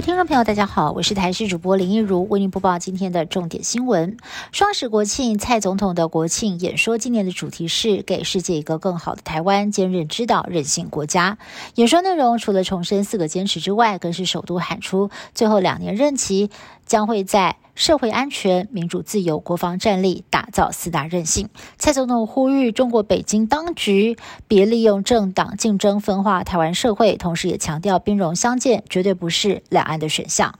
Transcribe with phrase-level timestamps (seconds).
[0.00, 4.16] 听众朋友，大家好，我是台视主播林一如，为您播报今天的重点新闻。
[4.52, 11.36] 双十国庆，蔡总统的国庆演说，今年的主题是“给世界一个更好的台湾，坚韧之道，任性国家”。
[11.74, 16.50] 演说内容除了重申四个坚持之外，更是首度喊出，最后两年任期
[16.88, 17.58] 将会在。
[17.78, 21.48] 社会安全、民主自由、国防战力，打造四大韧性。
[21.76, 24.18] 蔡总统呼吁中国北京当局
[24.48, 30.58] 别利用政党竞争分化台湾社会，同时也强调兵戎相见绝对不是两岸的选项。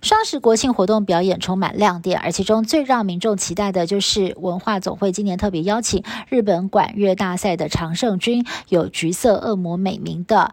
[0.00, 10.52] 双十国庆活动表演充满亮点，而其中最让民众期待的就是文化总会今年特别邀请日本管乐大赛的常胜军，有“橘色恶魔”美名的。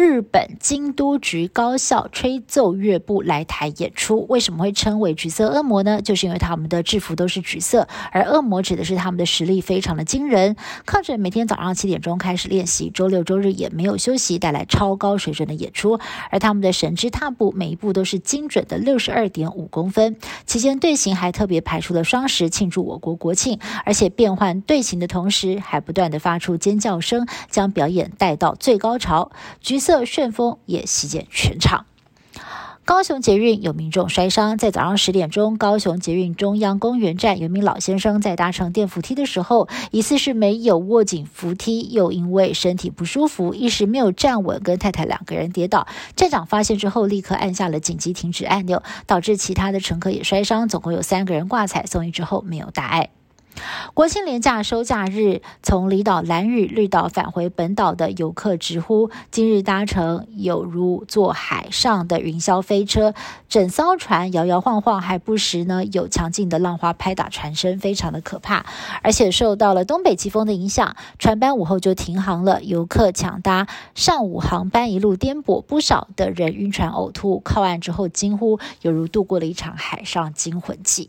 [0.00, 6.00] 日本京都局高校吹奏乐部来台演出，为什么会称为橘色恶魔呢？
[6.00, 10.56] 就是因为他们的制服都是橘色，而恶魔指的是他们的实力非常的惊人。
[10.86, 16.00] 靠着每天早上七点钟开始练习，周六周日也没有休息，带来超高水准的演出。
[16.30, 20.16] 而他们的神之踏步，每一步都是精准的六十二点五公分。
[20.46, 29.30] 期间队形还特别排出了双十庆祝我国国庆，而且变换队形的同时，还不断的发出尖叫声，将表演带到最高潮。
[29.60, 29.89] 橘色。
[29.90, 31.84] 色旋风也席卷全场。
[32.84, 45.88] 高雄捷运有民众摔伤，在早上十点钟，高雄捷运中央公园站有名老先生在搭乘电扶梯的时候，疑似是没有握紧扶梯，又因为身体不舒服，一时没有站稳，跟太太两个人跌倒。
[46.14, 53.10] 站长发现之后，立刻按下了紧急停止按钮，导致其他的乘客也摔伤，总共有三个人挂彩，送医之后没有大碍。
[53.94, 63.14] 国庆连假收假日，从离岛蓝屿绿岛返回本岛的游客直呼，今日搭乘有如坐海上的云霄飞车，
[63.48, 68.64] 整艘船摇摇晃晃，还不时呢有强劲的浪花拍打船身，非常的可怕。
[69.02, 81.08] 而且受到了东北季风的影响，船班午后就停航了，游客抢搭上午航班，一路颠簸，不少的人晕船呕吐，靠岸之后惊呼，犹如度过了一场海上惊魂记。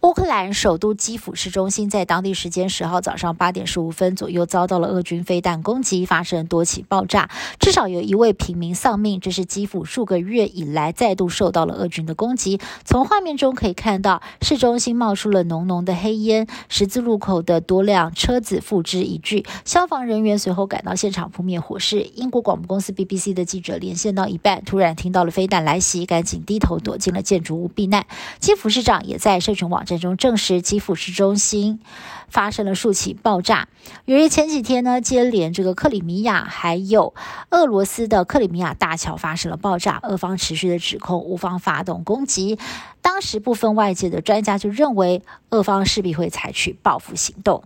[0.00, 9.20] 乌克兰首都基辅市中心在当地时间十号早上八点十五分左右遭到了俄军飞弹攻击，发生多起爆炸，至少有一位平民丧命。
[9.20, 12.60] 这是基辅数个月以来再度受到了俄军的攻击。
[12.84, 22.02] 从画面中可以看到，市中心冒出了浓浓的黑烟，十字路口的多辆车子付之一炬，消防人员随后赶到现场扑灭火势。
[22.14, 28.04] 英国广播公司 BBC 的记者连线到一半，突然听到了飞弹来袭，赶紧低头躲进了建筑物避难。
[28.40, 31.80] 基辅市长也在社群网站中证实，基辅市中心
[32.28, 33.68] 发生了数起爆炸。
[34.04, 37.14] 由于前几天呢，接连这个克里米亚还有
[37.50, 42.58] 俄罗斯的克里米亚大桥发生了爆炸，俄方持续的指控乌方发动攻击。
[43.02, 47.64] 当时部分外界的专家就认为，俄方势必会采取报复行动。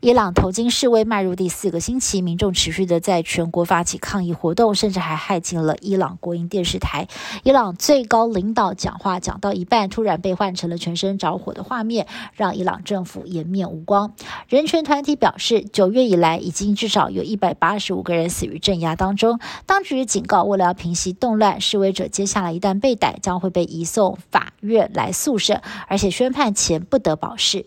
[0.00, 7.08] 伊朗头巾示威迈入第四个星期，民众持续的在全国发起抗议活动，甚至还害进了伊朗国营电视台。
[7.42, 14.12] 伊朗最高领导讲话讲到一半，突然被换成了全身着火的画面，让伊朗政府颜面无光。
[14.48, 19.40] 人权团体表示，九月以来已经至少有一百八十五个人死于镇压当中。
[19.66, 27.66] 当局警告，为了平息动乱，示威者接下来一旦被逮，将会被移送法院来诉审，而且宣判前不得保释。